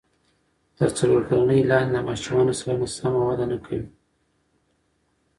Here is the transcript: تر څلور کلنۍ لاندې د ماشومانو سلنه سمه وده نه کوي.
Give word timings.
تر 0.77 0.89
څلور 0.97 1.21
کلنۍ 1.29 1.59
لاندې 1.71 1.91
د 1.93 1.97
ماشومانو 2.09 2.53
سلنه 2.59 2.87
سمه 2.97 3.21
وده 3.29 3.45
نه 3.51 3.57
کوي. 3.65 3.85